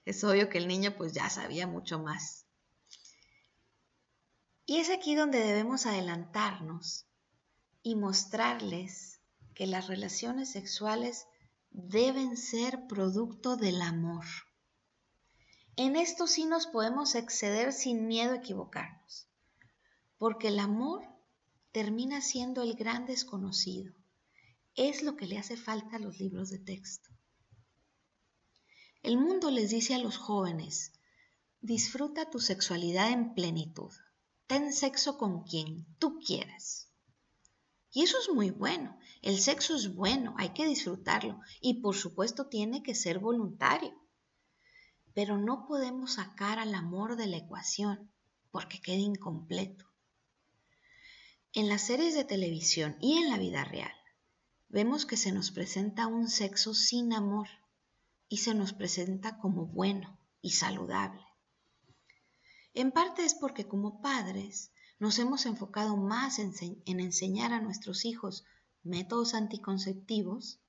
Es 0.04 0.25
obvio 0.25 0.49
que 0.49 0.57
el 0.57 0.68
niño 0.68 0.97
pues 0.97 1.12
ya 1.12 1.28
sabía 1.28 1.66
mucho 1.66 1.99
más. 1.99 2.47
Y 4.70 4.76
es 4.80 4.90
aquí 4.90 5.14
donde 5.14 5.38
debemos 5.38 5.87
adelantarnos 5.87 7.06
y 7.82 7.94
mostrarles 7.94 9.18
que 9.54 9.66
las 9.66 9.87
relaciones 9.87 10.50
sexuales 10.50 11.26
deben 11.70 12.37
ser 12.37 12.87
producto 12.87 13.56
del 13.56 13.80
amor. 13.80 14.26
En 15.76 15.96
esto 15.96 16.26
sí 16.26 16.44
nos 16.44 16.66
podemos 16.66 17.14
exceder 17.14 17.72
sin 17.72 18.08
miedo 18.08 18.32
a 18.32 18.37
equivocarnos, 18.37 19.26
porque 20.18 20.48
el 20.48 20.58
amor 20.58 21.02
termina 21.72 22.20
siendo 22.20 22.60
el 22.60 22.75
gran 22.75 23.06
desconocido. 23.06 23.94
Es 24.75 25.02
lo 25.02 25.16
que 25.16 25.28
le 25.28 25.38
hace 25.38 25.56
falta 25.56 25.96
a 25.96 25.98
los 25.98 26.18
libros 26.18 26.50
de 26.50 26.58
texto. 26.58 27.08
El 29.02 29.16
mundo 29.16 29.50
les 29.50 29.70
dice 29.70 29.94
a 29.94 29.98
los 29.98 30.18
jóvenes, 30.18 30.92
disfruta 31.62 32.28
tu 32.28 32.38
sexualidad 32.38 33.10
en 33.12 33.32
plenitud, 33.32 33.94
ten 34.48 34.72
sexo 34.72 35.18
con 35.18 35.44
quien 35.44 35.84
tú 35.98 36.18
quieras. 36.20 36.90
Y 37.92 38.02
eso 38.02 38.16
es 38.18 38.34
muy 38.34 38.50
bueno, 38.50 38.98
el 39.20 39.38
sexo 39.38 39.76
es 39.76 39.94
bueno, 39.94 40.34
hay 40.38 40.50
que 40.54 40.66
disfrutarlo 40.66 41.38
y 41.60 41.82
por 41.82 41.94
supuesto 41.94 42.46
tiene 42.46 42.82
que 42.82 42.94
ser 42.94 43.18
voluntario. 43.18 43.94
Pero 45.12 45.36
no 45.36 45.66
podemos 45.66 46.14
sacar 46.14 46.58
al 46.58 46.74
amor 46.74 47.16
de 47.16 47.26
la 47.26 47.36
ecuación 47.36 48.10
porque 48.50 48.80
queda 48.80 48.96
incompleto. 48.96 49.84
En 51.52 51.68
las 51.68 51.82
series 51.82 52.14
de 52.14 52.24
televisión 52.24 52.96
y 53.00 53.18
en 53.18 53.28
la 53.28 53.36
vida 53.36 53.64
real, 53.64 53.92
vemos 54.68 55.04
que 55.04 55.18
se 55.18 55.30
nos 55.30 55.50
presenta 55.50 56.06
un 56.06 56.28
sexo 56.28 56.72
sin 56.72 57.12
amor 57.12 57.48
y 58.30 58.38
se 58.38 58.54
nos 58.54 58.72
presenta 58.72 59.38
como 59.38 59.66
bueno 59.66 60.18
y 60.40 60.50
saludable. 60.50 61.27
En 62.75 62.92
parte 62.92 63.25
es 63.25 63.34
porque 63.34 63.66
como 63.66 64.00
padres 64.00 64.72
nos 64.98 65.18
hemos 65.18 65.46
enfocado 65.46 65.96
más 65.96 66.38
en, 66.38 66.52
enseñar 66.87 67.52
a 67.52 67.60
nuestros 67.60 68.04
hijos 68.04 68.44
métodos 68.82 69.34
anticonceptivos 69.34 70.60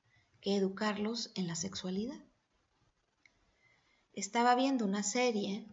que 0.42 0.56
educarlos 0.56 1.32
en 1.36 1.48
la 1.48 1.56
sexualidad. 1.56 2.24
Estaba 4.14 4.56
viendo 4.56 4.86
una 4.86 5.04
serie 5.04 5.68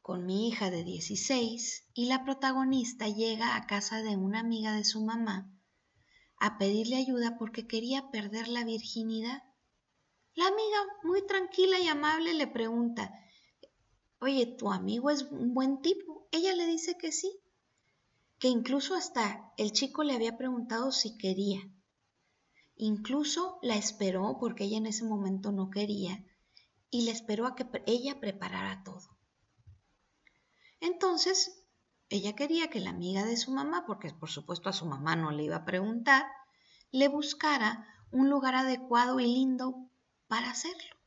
con 0.00 0.26
mi 0.26 0.48
hija 0.48 0.70
de 0.70 0.84
16 0.84 1.84
y 1.94 2.06
la 2.06 2.24
protagonista 2.24 3.08
llega 3.08 3.56
a 3.56 3.66
casa 3.66 4.02
de 4.02 4.16
una 4.16 4.40
amiga 4.40 4.72
de 4.74 4.84
su 4.84 5.04
mamá 5.04 5.48
a 6.38 6.58
pedirle 6.58 6.96
ayuda 6.96 7.38
porque 7.38 7.68
quería 7.68 8.10
perder 8.10 8.48
la 8.48 8.64
virginidad. 8.64 9.44
La 10.34 10.48
amiga, 10.48 10.78
muy 11.04 11.24
tranquila 11.24 11.78
y 11.78 11.86
amable, 11.86 12.34
le 12.34 12.48
pregunta, 12.48 13.12
oye, 14.22 14.46
¿tu 14.46 14.70
amigo 14.70 15.10
es 15.10 15.22
un 15.22 15.52
buen 15.52 15.82
tipo? 15.82 16.28
Ella 16.30 16.54
le 16.54 16.66
dice 16.66 16.96
que 16.96 17.10
sí, 17.10 17.40
que 18.38 18.48
incluso 18.48 18.94
hasta 18.94 19.52
el 19.56 19.72
chico 19.72 20.04
le 20.04 20.14
había 20.14 20.36
preguntado 20.36 20.92
si 20.92 21.18
quería. 21.18 21.60
Incluso 22.76 23.58
la 23.62 23.76
esperó 23.76 24.38
porque 24.38 24.64
ella 24.64 24.78
en 24.78 24.86
ese 24.86 25.04
momento 25.04 25.50
no 25.50 25.70
quería 25.70 26.24
y 26.88 27.04
le 27.04 27.10
esperó 27.10 27.46
a 27.46 27.56
que 27.56 27.66
ella 27.86 28.20
preparara 28.20 28.82
todo. 28.84 29.18
Entonces, 30.80 31.64
ella 32.08 32.34
quería 32.34 32.70
que 32.70 32.80
la 32.80 32.90
amiga 32.90 33.24
de 33.24 33.36
su 33.36 33.50
mamá, 33.50 33.84
porque 33.86 34.12
por 34.12 34.30
supuesto 34.30 34.68
a 34.68 34.72
su 34.72 34.86
mamá 34.86 35.16
no 35.16 35.30
le 35.30 35.44
iba 35.44 35.56
a 35.56 35.64
preguntar, 35.64 36.26
le 36.90 37.08
buscara 37.08 37.86
un 38.10 38.30
lugar 38.30 38.54
adecuado 38.54 39.18
y 39.18 39.26
lindo 39.26 39.88
para 40.28 40.50
hacerlo. 40.50 41.01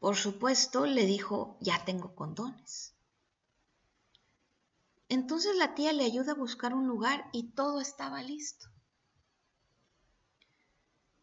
Por 0.00 0.16
supuesto, 0.16 0.86
le 0.86 1.04
dijo, 1.04 1.58
ya 1.60 1.84
tengo 1.84 2.14
condones. 2.14 2.94
Entonces 5.10 5.54
la 5.56 5.74
tía 5.74 5.92
le 5.92 6.04
ayuda 6.04 6.32
a 6.32 6.36
buscar 6.36 6.72
un 6.72 6.86
lugar 6.86 7.28
y 7.32 7.50
todo 7.50 7.80
estaba 7.80 8.22
listo. 8.22 8.68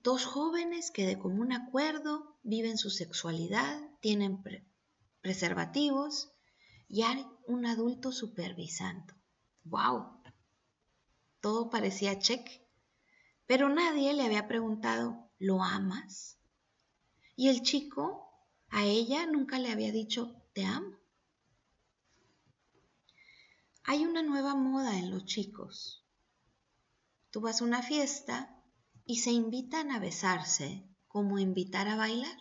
Dos 0.03 0.25
jóvenes 0.25 0.91
que 0.91 1.07
de 1.07 1.17
común 1.17 1.53
acuerdo 1.53 2.37
viven 2.43 2.77
su 2.77 2.91
sexualidad, 2.91 3.81
tienen 3.99 4.43
preservativos 5.21 6.31
y 6.87 7.01
hay 7.01 7.25
un 7.47 7.65
adulto 7.65 8.11
supervisando. 8.11 9.15
¡Wow! 9.63 10.21
Todo 11.41 11.71
parecía 11.71 12.19
cheque. 12.19 12.63
Pero 13.47 13.69
nadie 13.69 14.13
le 14.13 14.23
había 14.23 14.47
preguntado, 14.47 15.31
¿lo 15.39 15.63
amas? 15.63 16.37
Y 17.35 17.49
el 17.49 17.63
chico 17.63 18.26
a 18.69 18.85
ella 18.85 19.25
nunca 19.25 19.59
le 19.59 19.71
había 19.71 19.91
dicho, 19.91 20.35
te 20.53 20.65
amo. 20.65 20.97
Hay 23.83 24.05
una 24.05 24.21
nueva 24.21 24.55
moda 24.55 24.97
en 24.97 25.11
los 25.11 25.25
chicos. 25.25 26.05
Tú 27.31 27.41
vas 27.41 27.61
a 27.61 27.65
una 27.65 27.81
fiesta 27.81 28.61
y 29.05 29.19
se 29.19 29.31
invitan 29.31 29.91
a 29.91 29.99
besarse 29.99 30.85
como 31.07 31.39
invitar 31.39 31.87
a 31.87 31.95
bailar. 31.95 32.37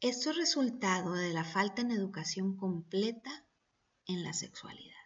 Esto 0.00 0.30
es 0.30 0.36
resultado 0.36 1.12
de 1.12 1.32
la 1.34 1.44
falta 1.44 1.82
en 1.82 1.90
educación 1.90 2.56
completa 2.56 3.46
en 4.06 4.24
la 4.24 4.32
sexualidad. 4.32 4.96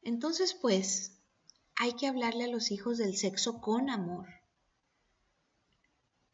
Entonces, 0.00 0.54
pues, 0.54 1.20
hay 1.76 1.92
que 1.92 2.06
hablarle 2.08 2.44
a 2.44 2.48
los 2.48 2.70
hijos 2.70 2.96
del 2.96 3.16
sexo 3.16 3.60
con 3.60 3.90
amor. 3.90 4.41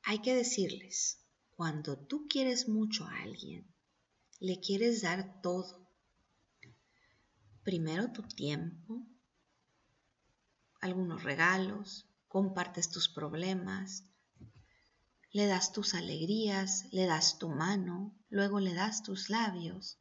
Hay 0.03 0.21
que 0.21 0.35
decirles, 0.35 1.25
cuando 1.51 1.99
tú 1.99 2.27
quieres 2.29 2.69
mucho 2.69 3.05
a 3.05 3.23
alguien, 3.23 3.73
le 4.41 4.61
quieres 4.61 5.03
dar 5.03 5.41
todo. 5.43 5.89
Primero 7.63 8.13
tu 8.13 8.23
tiempo, 8.23 9.07
algunos 10.81 11.25
regalos, 11.25 12.09
compartes 12.29 12.91
tus 12.91 13.09
problemas, 13.09 14.05
Le 15.31 15.47
das 15.47 15.73
tus 15.73 15.93
alegrías, 15.93 16.87
le 16.91 17.05
das 17.05 17.39
tu 17.39 17.51
mano, 17.51 18.17
luego 18.31 18.61
le 18.61 18.73
das 18.73 19.03
tus 19.03 19.29
labios, 19.29 19.99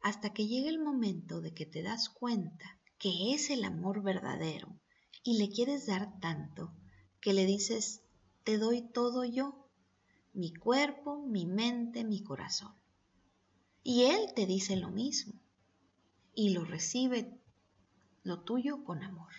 hasta 0.00 0.32
que 0.32 0.46
llega 0.46 0.70
el 0.70 0.78
momento 0.78 1.42
de 1.42 1.52
que 1.52 1.66
te 1.66 1.82
das 1.82 2.08
cuenta 2.08 2.80
que 2.98 3.34
es 3.34 3.50
el 3.50 3.64
amor 3.64 4.02
verdadero 4.02 4.80
y 5.22 5.36
le 5.38 5.50
quieres 5.50 5.86
dar 5.86 6.18
tanto 6.20 6.74
que 7.20 7.34
le 7.34 7.44
dices, 7.44 8.01
te 8.44 8.58
doy 8.58 8.82
todo 8.82 9.24
yo, 9.24 9.68
mi 10.32 10.52
cuerpo, 10.54 11.24
mi 11.26 11.46
mente, 11.46 12.04
mi 12.04 12.22
corazón. 12.22 12.74
Y 13.82 14.04
él 14.04 14.32
te 14.34 14.46
dice 14.46 14.76
lo 14.76 14.90
mismo 14.90 15.34
y 16.34 16.50
lo 16.50 16.64
recibe 16.64 17.38
lo 18.24 18.40
tuyo 18.40 18.84
con 18.84 19.02
amor. 19.02 19.32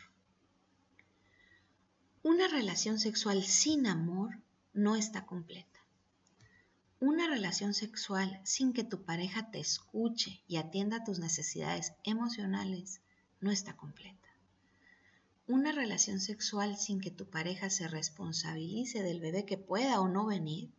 Una 2.21 2.47
relación 2.47 2.99
sexual 2.99 3.43
sin 3.43 3.87
amor 3.87 4.41
no 4.73 4.95
está 4.95 5.25
completa. 5.25 5.79
Una 6.99 7.27
relación 7.27 7.73
sexual 7.73 8.39
sin 8.43 8.73
que 8.73 8.83
tu 8.83 9.03
pareja 9.03 9.51
te 9.51 9.59
escuche 9.59 10.41
y 10.47 10.57
atienda 10.57 11.03
tus 11.03 11.19
necesidades 11.19 11.93
emocionales 12.03 13.01
no 13.39 13.51
está 13.51 13.75
completa. 13.75 14.22
Una 15.45 15.73
relación 15.73 16.21
sexual 16.21 16.77
sin 16.77 17.01
que 17.01 17.11
tu 17.11 17.29
pareja 17.29 17.69
se 17.69 17.89
responsabilice 17.89 19.03
del 19.03 19.19
bebé 19.19 19.45
que 19.45 19.57
pueda 19.57 19.99
o 19.99 20.07
no 20.07 20.25
venir 20.25 20.73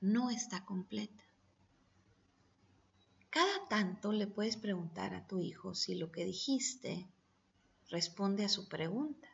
no 0.00 0.30
está 0.30 0.64
completa. 0.64 1.22
Cada 3.28 3.68
tanto 3.68 4.12
le 4.12 4.26
puedes 4.26 4.56
preguntar 4.56 5.14
a 5.14 5.26
tu 5.26 5.40
hijo 5.40 5.74
si 5.74 5.94
lo 5.94 6.10
que 6.12 6.24
dijiste 6.24 7.06
responde 7.90 8.46
a 8.46 8.48
su 8.48 8.68
pregunta, 8.68 9.28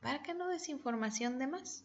para 0.00 0.22
que 0.22 0.32
no 0.32 0.48
des 0.48 0.70
información 0.70 1.38
de 1.38 1.48
más. 1.48 1.84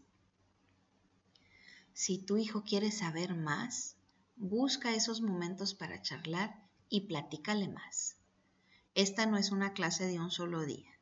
Si 1.92 2.18
tu 2.18 2.38
hijo 2.38 2.64
quiere 2.64 2.92
saber 2.92 3.36
más, 3.36 3.98
busca 4.38 4.96
esos 4.96 5.20
momentos 5.20 5.74
para 5.74 6.02
charlar 6.02 6.56
y 6.88 7.08
platícale 7.08 7.68
más. 7.68 8.16
Esta 8.96 9.26
no 9.26 9.38
es 9.38 9.52
una 9.52 9.74
clase 9.74 10.06
de 10.08 10.20
un 10.20 10.32
solo 10.32 10.66
día. 10.66 10.97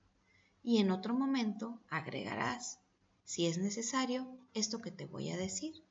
Y 0.68 0.80
en 0.80 0.90
otro 0.90 1.14
momento 1.14 1.80
agregarás, 1.90 2.80
si 3.24 3.46
es 3.46 3.60
necesario, 3.60 4.28
esto 4.56 4.82
que 4.82 4.90
te 4.90 5.06
voy 5.06 5.30
a 5.30 5.38
decir. 5.38 5.86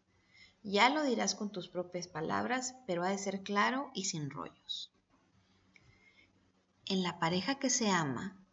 Ya 0.64 0.90
lo 0.90 1.04
dirás 1.04 1.36
con 1.36 1.52
tus 1.52 1.68
propias 1.68 2.08
palabras, 2.08 2.74
pero 2.84 3.04
ha 3.04 3.10
de 3.10 3.18
ser 3.18 3.44
claro 3.44 3.92
y 3.94 4.06
sin 4.06 4.30
rollos. 4.30 4.92
En 6.86 7.04
la 7.04 7.20
pareja 7.20 7.60
que 7.60 7.70
se 7.70 7.88
ama, 7.88 8.44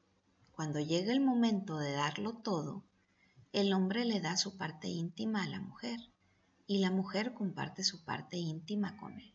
cuando 0.51 0.80
llega 0.80 1.12
el 1.12 1.22
momento 1.22 1.80
de 1.80 1.94
darlo 1.94 2.34
todo, 2.34 2.84
el 3.51 3.74
hombre 3.74 4.06
le 4.06 4.22
da 4.22 4.38
su 4.38 4.58
parte 4.58 4.90
íntima 4.90 5.42
a 5.42 5.50
la 5.50 5.60
mujer 5.60 6.00
y 6.68 6.78
la 6.78 6.92
mujer 6.92 7.34
comparte 7.34 7.84
su 7.84 8.06
parte 8.06 8.38
íntima 8.38 8.96
con 8.98 9.20
él. 9.20 9.34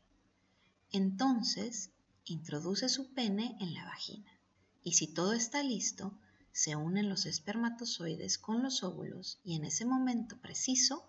Entonces, 0.93 1.91
introduce 2.27 2.89
su 2.89 3.13
pene 3.13 3.57
en 3.59 3.75
la 3.75 3.85
vagina 3.87 4.31
y 4.85 4.93
si 4.93 5.09
todo 5.09 5.33
está 5.33 5.65
listo, 5.65 6.17
se 6.57 6.75
unen 6.75 7.11
los 7.11 7.27
espermatozoides 7.27 8.39
con 8.39 8.63
los 8.63 8.83
óvulos 8.83 9.39
y 9.45 9.57
en 9.57 9.67
ese 9.67 9.85
momento 9.85 10.41
preciso 10.41 11.07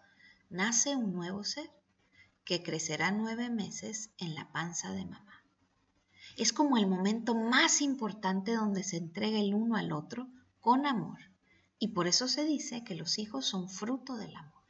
nace 0.49 0.97
un 0.97 1.13
nuevo 1.13 1.45
ser 1.45 1.71
que 2.43 2.63
crecerá 2.63 3.11
nueve 3.11 3.49
meses 3.49 4.09
en 4.17 4.35
la 4.35 4.51
panza 4.51 4.91
de 4.91 5.05
mamá. 5.05 5.45
Es 6.35 6.51
como 6.51 6.77
el 6.77 6.85
momento 6.85 7.33
más 7.33 7.81
importante 7.81 8.55
donde 8.55 8.83
se 8.83 8.97
entrega 8.97 9.39
el 9.39 9.53
uno 9.53 9.77
al 9.77 9.93
otro 9.93 10.27
con 10.59 10.85
amor 10.85 11.17
y 11.79 11.89
por 11.93 12.07
eso 12.07 12.27
se 12.27 12.43
dice 12.43 12.83
que 12.83 12.95
los 12.95 13.17
hijos 13.17 13.45
son 13.45 13.69
fruto 13.69 14.17
del 14.17 14.35
amor. 14.35 14.65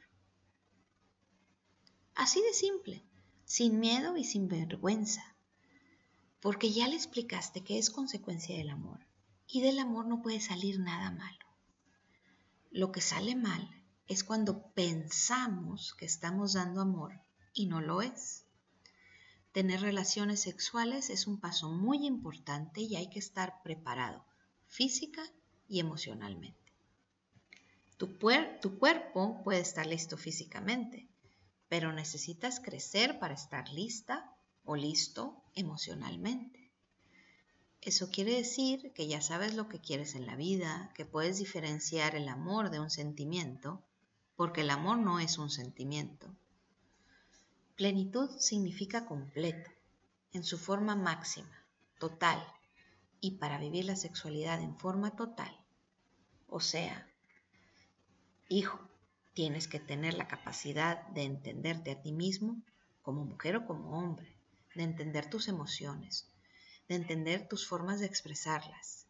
Así 2.14 2.40
de 2.40 2.54
simple, 2.54 3.02
sin 3.44 3.80
miedo 3.80 4.16
y 4.16 4.22
sin 4.22 4.46
vergüenza, 4.46 5.24
porque 6.38 6.70
ya 6.70 6.86
le 6.86 6.94
explicaste 6.94 7.64
que 7.64 7.78
es 7.78 7.90
consecuencia 7.90 8.56
del 8.56 8.70
amor 8.70 9.07
y 9.50 9.62
del 9.62 9.78
amor 9.78 10.06
no 10.06 10.20
puede 10.20 10.40
salir 10.40 10.78
nada 10.78 11.10
malo. 11.10 11.46
Lo 12.70 12.92
que 12.92 13.00
sale 13.00 13.34
mal 13.34 13.68
es 14.06 14.22
cuando 14.22 14.70
pensamos 14.72 15.94
que 15.94 16.04
estamos 16.04 16.52
dando 16.52 16.82
amor 16.82 17.20
y 17.54 17.66
no 17.66 17.80
lo 17.80 18.02
es. 18.02 18.44
Tener 19.52 19.80
relaciones 19.80 20.40
sexuales 20.40 21.08
es 21.10 21.26
un 21.26 21.40
paso 21.40 21.70
muy 21.70 22.06
importante 22.06 22.82
y 22.82 22.96
hay 22.96 23.08
que 23.08 23.18
estar 23.18 23.62
preparado 23.62 24.24
física 24.66 25.22
y 25.66 25.80
emocionalmente. 25.80 26.58
Tu, 27.96 28.18
tu 28.60 28.78
cuerpo 28.78 29.42
puede 29.42 29.60
estar 29.60 29.86
listo 29.86 30.16
físicamente, 30.16 31.08
pero 31.68 31.92
necesitas 31.92 32.60
crecer 32.60 33.18
para 33.18 33.34
estar 33.34 33.68
lista 33.70 34.36
o 34.64 34.76
listo 34.76 35.42
emocionalmente. 35.54 36.57
Eso 37.80 38.10
quiere 38.10 38.34
decir 38.34 38.92
que 38.92 39.06
ya 39.06 39.20
sabes 39.20 39.54
lo 39.54 39.68
que 39.68 39.80
quieres 39.80 40.14
en 40.14 40.26
la 40.26 40.36
vida, 40.36 40.92
que 40.94 41.04
puedes 41.04 41.38
diferenciar 41.38 42.14
el 42.14 42.28
amor 42.28 42.70
de 42.70 42.80
un 42.80 42.90
sentimiento, 42.90 43.82
porque 44.36 44.62
el 44.62 44.70
amor 44.70 44.98
no 44.98 45.20
es 45.20 45.38
un 45.38 45.50
sentimiento. 45.50 46.34
Plenitud 47.76 48.30
significa 48.38 49.06
completo, 49.06 49.70
en 50.32 50.44
su 50.44 50.58
forma 50.58 50.96
máxima, 50.96 51.64
total, 51.98 52.44
y 53.20 53.38
para 53.38 53.58
vivir 53.58 53.84
la 53.84 53.96
sexualidad 53.96 54.60
en 54.60 54.78
forma 54.78 55.16
total, 55.16 55.56
o 56.48 56.60
sea, 56.60 57.08
hijo, 58.48 58.88
Tienes 59.38 59.68
que 59.68 59.78
tener 59.78 60.14
la 60.14 60.26
capacidad 60.26 61.06
de 61.10 61.22
entenderte 61.22 61.92
a 61.92 62.02
ti 62.02 62.10
mismo 62.10 62.60
como 63.02 63.24
mujer 63.24 63.54
o 63.54 63.66
como 63.66 63.96
hombre, 63.96 64.36
de 64.74 64.82
entender 64.82 65.30
tus 65.30 65.46
emociones, 65.46 66.28
de 66.88 66.94
entender 66.94 67.46
tus 67.48 67.66
formas 67.66 68.00
de 68.00 68.06
expresarlas, 68.06 69.06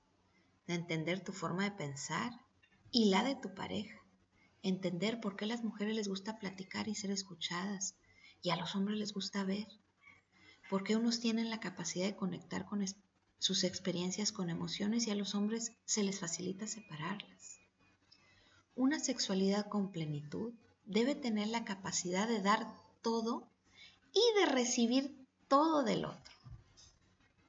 de 0.67 0.75
entender 0.75 1.23
tu 1.23 1.33
forma 1.33 1.65
de 1.65 1.71
pensar 1.71 2.33
y 2.91 3.11
la 3.11 3.23
de 3.23 3.37
tu 3.37 3.55
pareja, 3.55 3.99
entender 4.63 5.21
por 5.21 5.37
qué 5.37 5.45
a 5.45 5.49
las 5.49 5.63
mujeres 5.63 5.95
les 5.95 6.09
gusta 6.09 6.39
platicar 6.39 6.89
y 6.89 6.95
ser 6.95 7.11
escuchadas 7.11 7.95
y 8.43 8.51
a 8.51 8.57
los 8.57 8.75
hombres 8.75 8.99
les 8.99 9.13
gusta 9.13 9.45
ver, 9.45 9.67
por 10.69 10.85
qué 10.85 10.97
unos 10.97 11.21
tienen 11.21 11.51
la 11.51 11.61
capacidad 11.61 12.07
de 12.07 12.17
conectar 12.17 12.67
con 12.67 12.85
sus 13.39 13.65
experiencias 13.65 14.33
con 14.33 14.51
emociones 14.51 15.07
y 15.07 15.11
a 15.11 15.15
los 15.15 15.35
hombres 15.35 15.73
se 15.85 16.03
les 16.03 16.21
facilita 16.21 16.67
separarlas. 16.67 17.59
Una 18.75 18.99
sexualidad 19.01 19.69
con 19.69 19.91
plenitud 19.91 20.53
debe 20.85 21.15
tener 21.15 21.49
la 21.49 21.65
capacidad 21.65 22.29
de 22.29 22.43
dar 22.43 22.75
todo 23.03 23.49
y 24.13 24.41
de 24.41 24.47
recibir 24.47 25.27
todo 25.49 25.83
del 25.83 26.05
otro. 26.05 26.38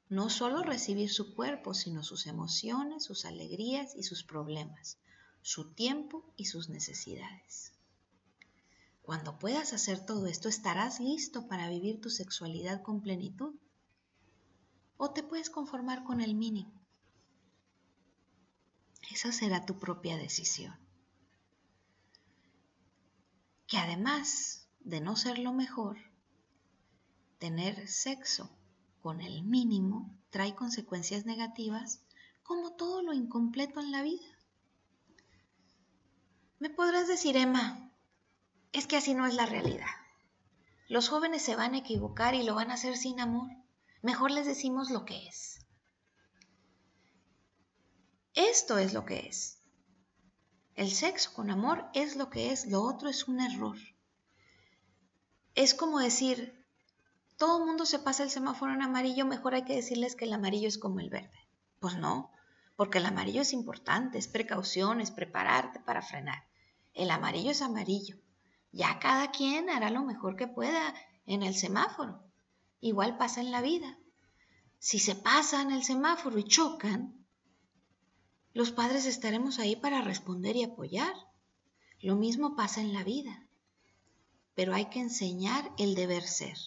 No 0.09 0.29
solo 0.29 0.63
recibir 0.63 1.11
su 1.11 1.35
cuerpo, 1.35 1.73
sino 1.73 2.03
sus 2.03 2.27
emociones, 2.27 3.03
sus 3.05 3.25
alegrías 3.25 3.95
y 3.95 4.03
sus 4.03 4.23
problemas, 4.23 4.97
su 5.41 5.73
tiempo 5.73 6.33
y 6.35 6.45
sus 6.45 6.69
necesidades. 6.69 7.73
Cuando 9.01 9.39
puedas 9.39 9.71
hacer 9.73 10.05
todo 10.05 10.27
esto, 10.27 10.49
estarás 10.49 10.99
listo 10.99 11.47
para 11.47 11.69
vivir 11.69 12.01
tu 12.01 12.09
sexualidad 12.09 12.81
con 12.81 13.01
plenitud. 13.01 13.55
O 14.97 15.11
te 15.11 15.23
puedes 15.23 15.49
conformar 15.49 16.03
con 16.03 16.21
el 16.21 16.35
mínimo. 16.35 16.73
Esa 19.11 19.31
será 19.31 19.65
tu 19.65 19.79
propia 19.79 20.17
decisión 20.17 20.75
que 23.69 23.77
además 23.77 24.67
de 24.79 24.99
no 24.99 25.15
ser 25.15 25.37
lo 25.37 25.53
mejor, 25.53 25.97
tener 27.37 27.87
sexo 27.87 28.49
con 29.01 29.21
el 29.21 29.43
mínimo 29.43 30.17
trae 30.29 30.55
consecuencias 30.55 31.25
negativas 31.25 32.01
como 32.43 32.73
todo 32.75 33.01
lo 33.01 33.13
incompleto 33.13 33.79
en 33.79 33.91
la 33.91 34.01
vida. 34.01 34.27
Me 36.59 36.69
podrás 36.69 37.07
decir, 37.07 37.37
Emma, 37.37 37.91
es 38.71 38.87
que 38.87 38.97
así 38.97 39.13
no 39.13 39.25
es 39.25 39.35
la 39.35 39.45
realidad. 39.45 39.87
Los 40.87 41.07
jóvenes 41.09 41.41
se 41.41 41.55
van 41.55 41.73
a 41.73 41.77
equivocar 41.77 42.35
y 42.35 42.43
lo 42.43 42.55
van 42.55 42.71
a 42.71 42.73
hacer 42.73 42.97
sin 42.97 43.19
amor. 43.19 43.49
Mejor 44.01 44.31
les 44.31 44.45
decimos 44.45 44.89
lo 44.89 45.05
que 45.05 45.27
es. 45.27 45.65
Esto 48.33 48.77
es 48.77 48.93
lo 48.93 49.05
que 49.05 49.27
es. 49.27 49.61
El 50.75 50.91
sexo 50.91 51.33
con 51.33 51.51
amor 51.51 51.89
es 51.93 52.15
lo 52.15 52.29
que 52.29 52.51
es, 52.51 52.65
lo 52.65 52.81
otro 52.81 53.09
es 53.09 53.27
un 53.27 53.41
error. 53.41 53.77
Es 55.55 55.73
como 55.73 55.99
decir, 55.99 56.58
todo 57.39 57.59
el 57.59 57.65
mundo 57.65 57.85
se 57.87 57.99
pasa 57.99 58.23
el 58.23 58.29
semáforo 58.29 58.73
en 58.73 58.83
amarillo, 58.83 59.25
mejor 59.25 59.55
hay 59.55 59.63
que 59.63 59.75
decirles 59.75 60.15
que 60.15 60.25
el 60.25 60.33
amarillo 60.33 60.67
es 60.67 60.77
como 60.77 60.99
el 60.99 61.09
verde. 61.09 61.47
Pues 61.79 61.97
no, 61.97 62.31
porque 62.75 62.97
el 62.97 63.05
amarillo 63.05 63.41
es 63.41 63.53
importante, 63.53 64.17
es 64.17 64.27
precaución, 64.27 65.01
es 65.01 65.09
prepararte 65.09 65.79
para 65.79 66.01
frenar. 66.01 66.43
El 66.93 67.09
amarillo 67.11 67.51
es 67.51 67.61
amarillo. 67.61 68.17
Ya 68.71 68.99
cada 68.99 69.31
quien 69.31 69.69
hará 69.69 69.89
lo 69.89 70.03
mejor 70.03 70.35
que 70.35 70.47
pueda 70.47 70.93
en 71.25 71.41
el 71.41 71.55
semáforo. 71.55 72.21
Igual 72.81 73.17
pasa 73.17 73.39
en 73.41 73.51
la 73.51 73.61
vida. 73.61 73.97
Si 74.77 74.99
se 74.99 75.15
pasan 75.15 75.71
el 75.71 75.83
semáforo 75.83 76.37
y 76.37 76.43
chocan, 76.43 77.25
los 78.53 78.71
padres 78.71 79.05
estaremos 79.05 79.59
ahí 79.59 79.75
para 79.77 80.01
responder 80.01 80.57
y 80.57 80.63
apoyar. 80.63 81.13
Lo 82.01 82.15
mismo 82.15 82.55
pasa 82.55 82.81
en 82.81 82.93
la 82.93 83.03
vida. 83.03 83.47
pero 84.55 84.75
hay 84.75 84.89
que 84.89 84.99
enseñar 84.99 85.71
el 85.77 85.95
deber 85.95 86.23
ser. 86.23 86.57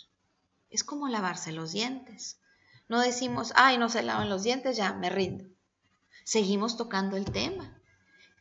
Es 0.72 0.84
como 0.84 1.06
lavarse 1.08 1.52
los 1.52 1.72
dientes. 1.72 2.38
No 2.88 3.00
decimos, 3.00 3.52
ay, 3.56 3.78
no 3.78 3.88
se 3.88 4.02
lavan 4.02 4.30
los 4.30 4.42
dientes, 4.42 4.76
ya 4.76 4.94
me 4.94 5.10
rindo. 5.10 5.44
Seguimos 6.24 6.76
tocando 6.76 7.16
el 7.16 7.26
tema. 7.26 7.78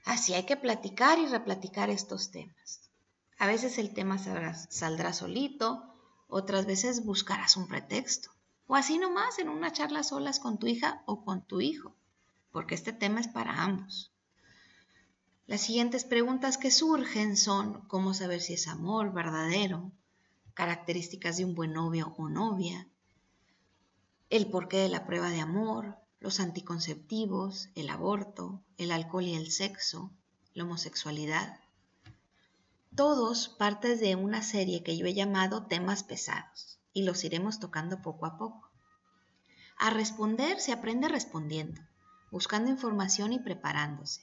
Así 0.06 0.34
hay 0.34 0.46
que 0.46 0.58
platicar 0.58 1.20
y 1.20 1.28
replaticar 1.28 1.90
estos 1.90 2.32
temas. 2.32 2.90
A 3.38 3.48
veces 3.48 3.78
el 3.78 3.94
tema 3.94 4.18
saldrá, 4.18 5.14
solito, 5.14 5.84
otras 6.28 6.66
veces 6.66 7.04
buscarás 7.04 7.58
un 7.58 7.68
pretexto. 7.68 8.32
O 8.68 8.76
así 8.76 8.98
nomás 8.98 9.38
en 9.40 9.50
una 9.50 9.74
charla 9.74 10.04
solas 10.04 10.40
con 10.40 10.58
tu 10.58 10.68
hija 10.68 11.04
o 11.06 11.26
con 11.26 11.42
tu 11.42 11.60
hijo, 11.60 11.94
porque 12.52 12.76
este 12.76 12.94
tema 12.94 13.20
es 13.20 13.28
para 13.28 13.64
ambos. 13.64 14.12
Las 15.48 15.62
siguientes 15.62 16.06
preguntas 16.06 16.58
que 16.58 16.72
surgen 16.72 17.36
son 17.36 17.82
cómo 17.88 18.14
saber 18.14 18.40
si 18.42 18.54
es 18.54 18.68
amor 18.68 19.12
verdadero, 19.12 19.92
características 20.54 21.38
de 21.38 21.46
un 21.46 21.56
buen 21.56 21.74
novio 21.74 22.14
o 22.18 22.30
novia, 22.30 22.88
el 24.30 24.50
porqué 24.50 24.78
de 24.78 24.90
la 24.90 25.06
prueba 25.06 25.30
de 25.30 25.42
amor, 25.42 25.98
los 26.20 26.40
anticonceptivos, 26.40 27.70
el 27.76 27.90
aborto, 27.90 28.64
el 28.78 28.92
alcohol 28.92 29.26
y 29.26 29.34
el 29.34 29.52
sexo, 29.52 30.12
la 30.54 30.64
homosexualidad. 30.64 31.60
Todos 32.96 33.50
partes 33.50 34.00
de 34.00 34.16
una 34.16 34.42
serie 34.42 34.84
que 34.84 34.98
yo 34.98 35.06
he 35.06 35.14
llamado 35.14 35.66
temas 35.66 36.04
pesados 36.04 36.80
y 36.94 37.04
los 37.04 37.24
iremos 37.24 37.60
tocando 37.60 38.02
poco 38.02 38.26
a 38.26 38.38
poco. 38.38 38.70
A 39.78 39.90
responder 39.90 40.60
se 40.60 40.74
aprende 40.74 41.08
respondiendo, 41.08 41.82
buscando 42.32 42.70
información 42.70 43.34
y 43.34 43.40
preparándose, 43.40 44.22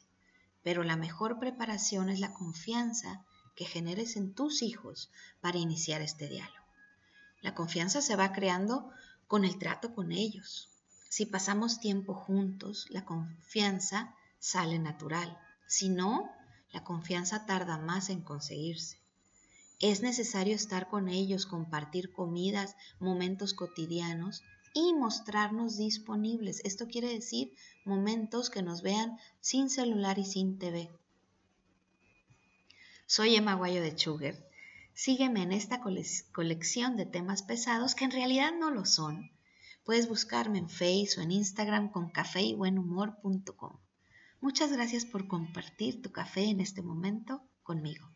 pero 0.63 0.85
la 0.85 0.97
mejor 0.97 1.39
preparación 1.39 2.11
es 2.11 2.21
la 2.21 2.33
confianza 2.33 3.25
que 3.59 3.65
generes 3.67 4.17
en 4.17 4.33
tus 4.33 4.63
hijos 4.63 5.11
para 5.43 5.59
iniciar 5.59 6.01
este 6.01 6.29
diálogo. 6.29 6.67
La 7.43 7.55
confianza 7.55 8.01
se 8.01 8.15
va 8.15 8.33
creando 8.33 8.89
con 9.27 9.45
el 9.45 9.59
trato 9.59 9.93
con 9.93 10.13
ellos, 10.13 10.71
si 11.11 11.25
pasamos 11.25 11.81
tiempo 11.81 12.13
juntos, 12.13 12.87
la 12.91 13.07
confianza 13.07 14.15
sale 14.39 14.79
natural. 14.79 15.39
Si 15.67 15.89
no, 15.89 16.31
la 16.71 16.85
confianza 16.85 17.47
tarda 17.47 17.79
más 17.79 18.11
en 18.11 18.21
conseguirse. 18.21 18.99
Es 19.81 20.03
necesario 20.03 20.55
estar 20.55 20.89
con 20.89 21.09
ellos, 21.09 21.47
compartir 21.47 22.13
comidas, 22.13 22.77
momentos 23.01 23.55
cotidianos 23.55 24.43
y 24.75 24.93
mostrarnos 24.93 25.79
disponibles. 25.79 26.61
Esto 26.65 26.87
quiere 26.89 27.09
decir 27.09 27.55
momentos 27.87 28.51
que 28.51 28.63
nos 28.63 28.83
vean 28.83 29.17
sin 29.41 29.71
celular 29.71 30.19
y 30.19 30.27
sin 30.27 30.59
TV. 30.59 30.91
Soy 33.11 33.37
Emma 33.37 33.55
Guayo 33.55 33.81
de 33.81 33.97
Sugar. 33.97 34.35
Sígueme 34.93 35.43
en 35.43 35.53
esta 35.53 35.81
colección 35.81 36.99
de 36.99 37.07
temas 37.07 37.43
pesados 37.43 37.95
que 37.95 38.05
en 38.05 38.11
realidad 38.11 38.53
no 38.53 38.71
lo 38.71 38.85
son 38.85 39.31
Puedes 39.83 40.11
buscarme 40.11 40.59
en 40.59 40.69
Facebook 40.69 41.21
o 41.21 41.23
en 41.23 41.33
Instagram 41.33 41.91
con 41.91 42.11
café-y-buen-humor.com. 42.11 43.79
Muchas 44.43 44.71
gracias 44.71 45.07
por 45.07 45.27
compartir 45.27 46.03
tu 46.03 46.13
café 46.13 46.51
en 46.51 46.61
este 46.61 46.83
momento 46.83 47.41
conmigo. 47.63 48.11